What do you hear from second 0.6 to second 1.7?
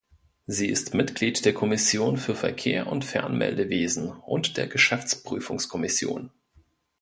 ist Mitglied der